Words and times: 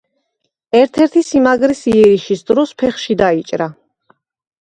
ერთ-ერთი 0.77 1.21
სიმაგრის 1.27 1.81
იერიშის 1.91 2.41
დროს 2.47 2.73
ფეხში 2.81 3.17
დაიჭრა. 3.21 3.69